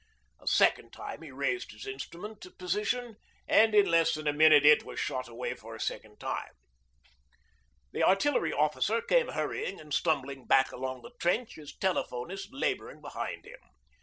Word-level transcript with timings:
A 0.39 0.47
second 0.47 0.93
time 0.93 1.21
he 1.21 1.29
raised 1.29 1.71
his 1.73 1.85
instrument 1.85 2.41
to 2.41 2.49
position 2.49 3.17
and 3.47 3.75
in 3.75 3.85
less 3.85 4.15
than 4.15 4.25
a 4.27 4.33
minute 4.33 4.65
it 4.65 4.81
was 4.83 4.99
shot 4.99 5.27
away 5.27 5.53
for 5.53 5.75
a 5.75 5.79
second 5.79 6.19
time. 6.19 6.53
The 7.91 8.01
Artillery 8.03 8.51
officer 8.51 9.03
came 9.03 9.27
hurrying 9.27 9.79
and 9.79 9.93
stumbling 9.93 10.47
back 10.47 10.71
along 10.71 11.03
the 11.03 11.13
trench, 11.19 11.53
his 11.53 11.77
telephonist 11.77 12.47
labouring 12.51 12.99
behind 12.99 13.45
him. 13.45 13.59